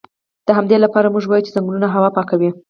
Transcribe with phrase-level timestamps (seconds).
[0.47, 2.49] د همدې لپاره موږ وایو چې ځنګلونه هوا پاکوي